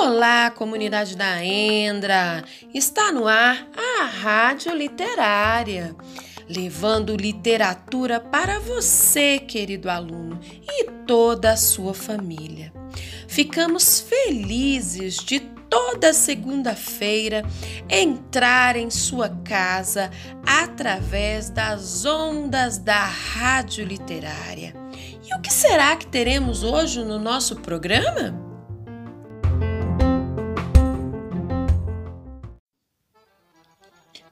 [0.00, 2.42] Olá, comunidade da Endra!
[2.72, 5.94] Está no ar a Rádio Literária,
[6.48, 12.72] levando literatura para você, querido aluno, e toda a sua família.
[13.28, 15.40] Ficamos felizes de
[15.70, 17.44] toda segunda-feira
[17.88, 20.10] entrar em sua casa
[20.44, 24.74] através das ondas da Rádio Literária.
[25.24, 28.50] E o que será que teremos hoje no nosso programa?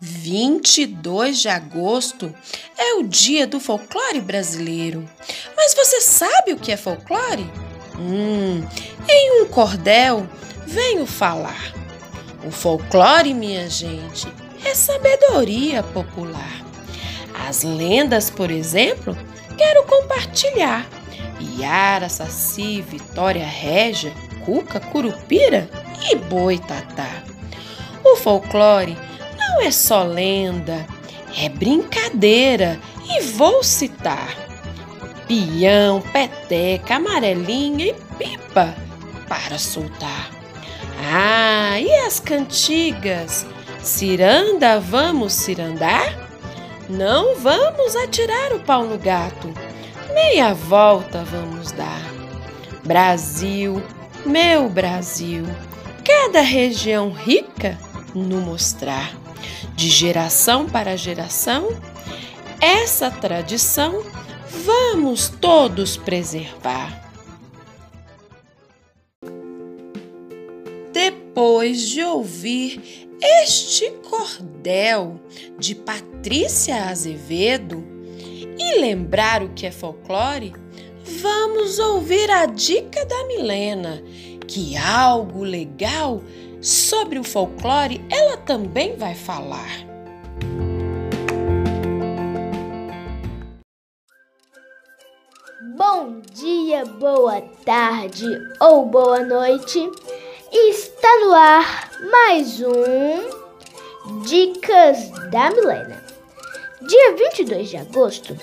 [0.00, 2.34] 22 de agosto
[2.76, 5.08] é o dia do folclore brasileiro.
[5.56, 7.50] Mas você sabe o que é folclore?
[7.98, 8.62] Hum,
[9.08, 10.28] em um cordel
[10.68, 11.72] venho falar.
[12.44, 14.28] O folclore, minha gente,
[14.64, 16.62] é sabedoria popular.
[17.48, 19.16] As lendas, por exemplo,
[19.56, 20.86] quero compartilhar.
[21.40, 24.12] Iara, Saci, Vitória Régia,
[24.44, 25.70] Cuca, Curupira
[26.10, 27.22] e Boitatá.
[28.04, 28.96] O folclore
[29.38, 30.86] não é só lenda,
[31.36, 34.36] é brincadeira e vou citar:
[35.26, 38.74] pião, peteca, amarelinha e pipa
[39.28, 40.37] para soltar.
[41.00, 43.46] Ah, e as cantigas?
[43.82, 46.28] Ciranda, vamos cirandar?
[46.88, 49.52] Não vamos atirar o pau no gato,
[50.12, 52.02] meia volta vamos dar.
[52.84, 53.82] Brasil,
[54.24, 55.44] meu Brasil,
[56.04, 57.78] cada região rica
[58.14, 59.12] no mostrar
[59.74, 61.68] de geração para geração,
[62.60, 64.02] essa tradição
[64.64, 67.07] vamos todos preservar.
[71.38, 75.20] Depois de ouvir este cordel
[75.56, 77.80] de Patrícia Azevedo
[78.58, 80.52] e lembrar o que é folclore,
[81.04, 84.02] vamos ouvir a dica da Milena,
[84.48, 86.24] que algo legal
[86.60, 89.86] sobre o folclore ela também vai falar.
[95.76, 98.26] Bom dia, boa tarde
[98.60, 99.88] ou boa noite.
[100.50, 106.02] Está no ar mais um Dicas da Milena.
[106.88, 108.34] Dia 22 de agosto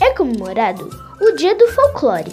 [0.00, 0.90] é comemorado
[1.20, 2.32] o Dia do Folclore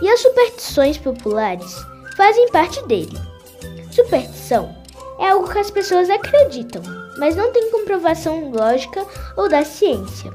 [0.00, 1.74] e as superstições populares
[2.16, 3.18] fazem parte dele.
[3.90, 4.72] Superstição
[5.18, 6.82] é algo que as pessoas acreditam,
[7.18, 9.04] mas não tem comprovação lógica
[9.36, 10.30] ou da ciência.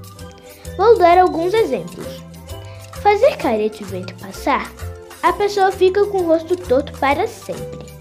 [0.76, 2.22] Vou dar alguns exemplos.
[3.02, 4.70] Fazer careta e vento passar,
[5.22, 7.93] a pessoa fica com o rosto torto para sempre.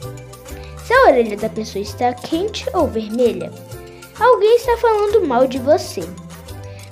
[0.84, 3.52] Se a orelha da pessoa está quente ou vermelha,
[4.18, 6.02] alguém está falando mal de você.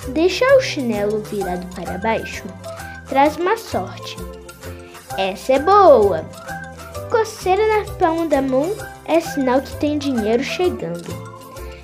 [0.08, 2.44] Deixar o chinelo virado para baixo
[3.10, 4.16] traz má sorte.
[5.18, 6.24] Essa é boa!
[7.10, 8.72] Coceira na palma da mão
[9.04, 11.08] é sinal que tem dinheiro chegando.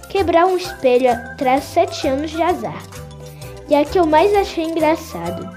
[0.08, 2.80] Quebrar um espelho traz sete anos de azar.
[3.68, 5.50] E a que eu mais achei engraçado.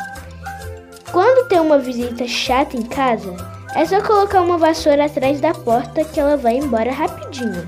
[1.11, 3.31] Quando tem uma visita chata em casa,
[3.75, 7.65] é só colocar uma vassoura atrás da porta que ela vai embora rapidinho.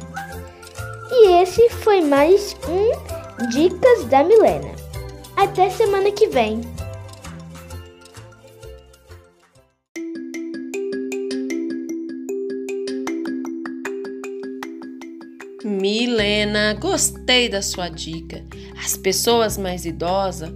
[1.12, 4.72] E esse foi mais um Dicas da Milena.
[5.36, 6.62] Até semana que vem!
[15.64, 18.44] Milena, gostei da sua dica.
[18.84, 20.52] As pessoas mais idosas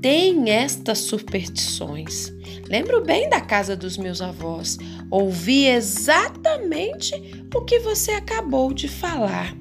[0.00, 2.37] têm estas superstições.
[2.68, 4.76] Lembro bem da casa dos meus avós.
[5.10, 7.14] Ouvi exatamente
[7.54, 9.54] o que você acabou de falar.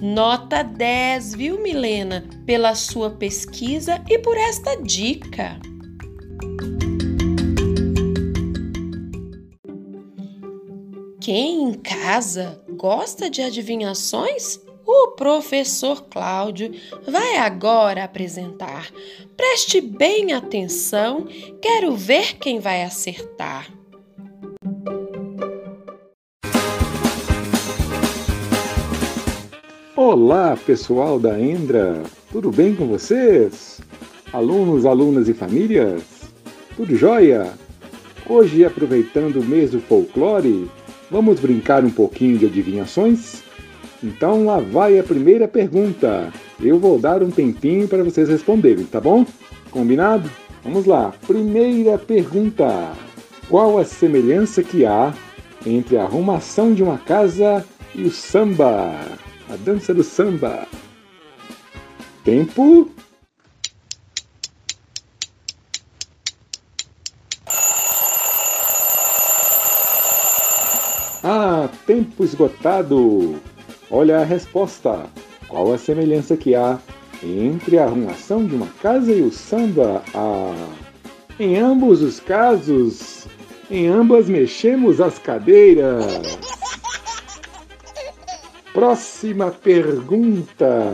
[0.00, 5.58] Nota 10, viu, Milena, pela sua pesquisa e por esta dica.
[11.20, 14.58] Quem em casa gosta de adivinhações?
[14.92, 16.72] O professor Cláudio
[17.06, 18.90] vai agora apresentar.
[19.36, 21.28] Preste bem atenção,
[21.62, 23.70] quero ver quem vai acertar.
[29.94, 33.80] Olá, pessoal da Endra, tudo bem com vocês?
[34.32, 36.02] Alunos, alunas e famílias?
[36.76, 37.54] Tudo jóia?
[38.28, 40.68] Hoje, aproveitando o mês do folclore,
[41.10, 43.42] Vamos brincar um pouquinho de adivinhações?
[44.02, 46.32] Então lá vai a primeira pergunta.
[46.60, 49.26] Eu vou dar um tempinho para vocês responderem, tá bom?
[49.70, 50.30] Combinado?
[50.64, 51.12] Vamos lá.
[51.26, 52.92] Primeira pergunta:
[53.48, 55.12] Qual a semelhança que há
[55.66, 57.64] entre a arrumação de uma casa
[57.94, 58.94] e o samba?
[59.48, 60.66] A dança do samba.
[62.24, 62.90] Tempo.
[71.22, 73.49] Ah, tempo esgotado!
[73.90, 75.06] Olha a resposta.
[75.48, 76.78] Qual a semelhança que há
[77.22, 80.02] entre a arrumação de uma casa e o samba?
[80.14, 80.68] Ah,
[81.40, 83.26] em ambos os casos,
[83.68, 86.04] em ambas mexemos as cadeiras.
[88.72, 90.92] Próxima pergunta.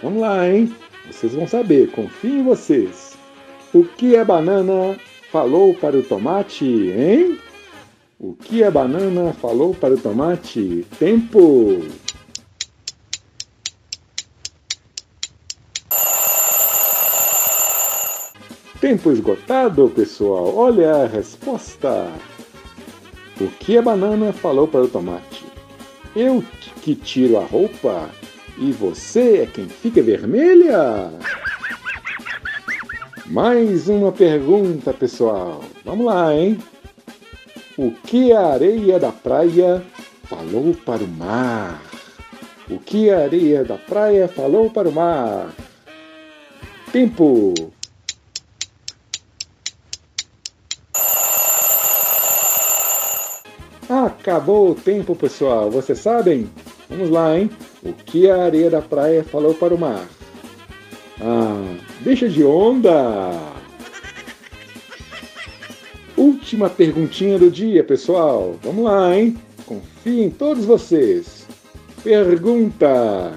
[0.00, 0.72] Vamos lá, hein?
[1.10, 3.18] Vocês vão saber, confio em vocês.
[3.74, 4.96] O que a banana
[5.32, 7.38] falou para o tomate, hein?
[8.18, 10.86] O que a banana falou para o tomate?
[10.98, 11.82] Tempo!
[18.90, 20.52] Tempo esgotado, pessoal.
[20.56, 22.08] Olha a resposta.
[23.40, 25.46] O que a banana falou para o tomate?
[26.16, 26.42] Eu
[26.82, 28.10] que tiro a roupa
[28.58, 31.08] e você é quem fica vermelha?
[33.26, 35.62] Mais uma pergunta, pessoal.
[35.84, 36.58] Vamos lá, hein?
[37.78, 39.84] O que a areia da praia
[40.24, 41.80] falou para o mar?
[42.68, 45.54] O que a areia da praia falou para o mar?
[46.90, 47.54] Tempo!
[54.30, 55.72] Acabou o tempo, pessoal.
[55.72, 56.48] Vocês sabem?
[56.88, 57.50] Vamos lá, hein?
[57.82, 60.06] O que a areia da praia falou para o mar?
[61.20, 63.32] Ah, deixa de onda!
[66.16, 68.54] Última perguntinha do dia, pessoal.
[68.62, 69.36] Vamos lá, hein?
[69.66, 71.44] Confio em todos vocês.
[72.04, 73.36] Pergunta: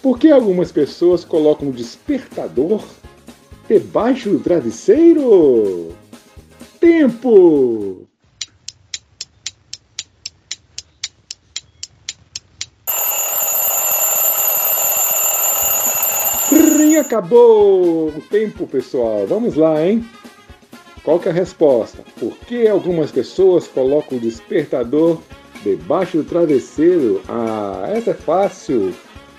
[0.00, 2.82] Por que algumas pessoas colocam o despertador
[3.68, 5.94] debaixo do travesseiro?
[6.80, 8.05] Tempo!
[16.96, 19.26] E acabou o tempo, pessoal.
[19.26, 20.02] Vamos lá, hein?
[21.04, 22.02] Qual que é a resposta?
[22.18, 25.20] Por que algumas pessoas colocam o despertador
[25.62, 27.20] debaixo do travesseiro?
[27.28, 28.94] Ah, essa é fácil.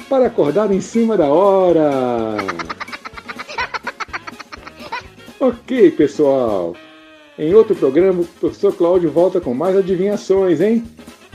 [0.08, 2.38] Para acordar em cima da hora.
[5.40, 6.76] Ok, pessoal.
[7.40, 10.84] Em outro programa, o professor Cláudio volta com mais adivinhações, hein?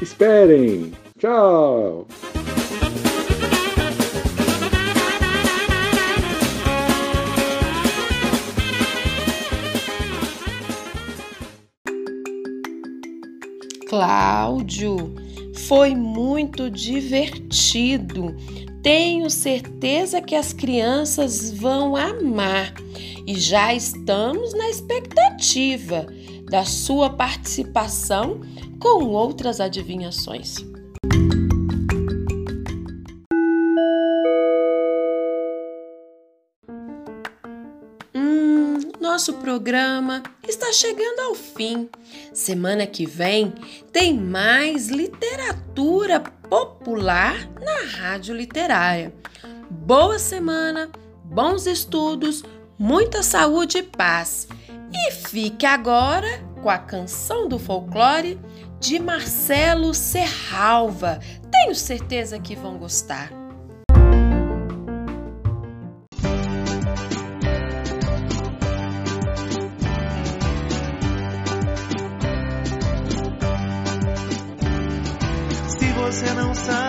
[0.00, 0.92] Esperem.
[1.18, 2.06] Tchau.
[13.92, 15.14] Cláudio,
[15.66, 18.34] foi muito divertido.
[18.82, 22.72] Tenho certeza que as crianças vão amar
[23.26, 26.06] e já estamos na expectativa
[26.50, 28.40] da sua participação
[28.80, 30.71] com outras adivinhações.
[39.12, 41.86] Nosso programa está chegando ao fim.
[42.32, 43.52] Semana que vem
[43.92, 46.18] tem mais literatura
[46.48, 49.12] popular na Rádio Literária.
[49.68, 50.88] Boa semana,
[51.24, 52.42] bons estudos,
[52.78, 54.48] muita saúde e paz.
[54.90, 58.40] E fique agora com a canção do folclore
[58.80, 61.20] de Marcelo Serralva.
[61.50, 63.41] Tenho certeza que vão gostar.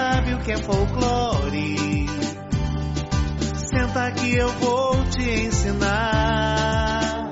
[0.03, 2.05] Sabe o que é folclore,
[3.55, 7.29] senta que eu vou te ensinar.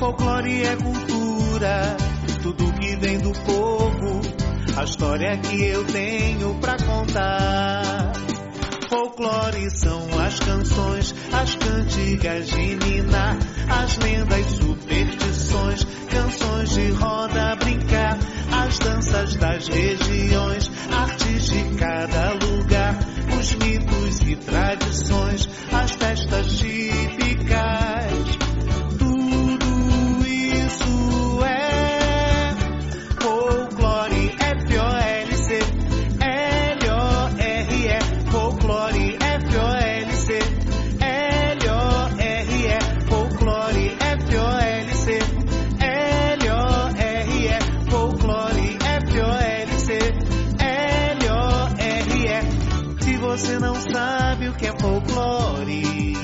[0.00, 1.96] Folclore é cultura,
[2.42, 4.20] tudo que vem do povo,
[4.76, 8.14] a história que eu tenho pra contar.
[8.88, 17.69] Folclore são as canções, as cantigas de Nina, as lendas, superstições, canções de roda brincar
[19.20, 22.98] das regiões, artes de cada lugar,
[23.38, 25.46] os mitos e tradições,
[53.92, 56.14] sabe o que é folclore,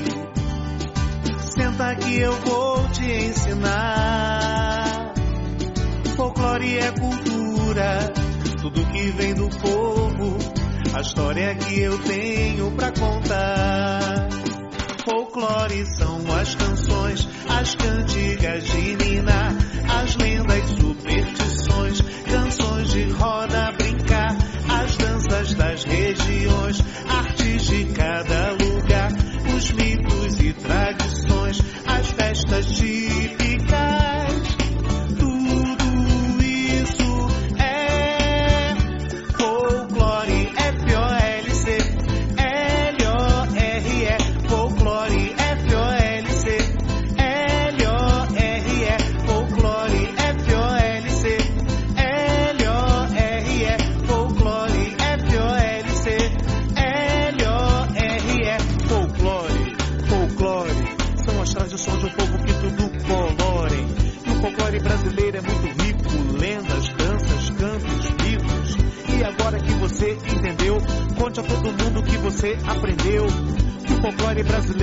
[1.39, 5.13] senta que eu vou te ensinar.
[6.15, 8.13] Folclore é cultura,
[8.61, 10.37] tudo que vem do povo,
[10.95, 14.29] a história que eu tenho pra contar.
[15.03, 18.86] Folclore são as canções, as cantigas de
[74.37, 74.76] Que o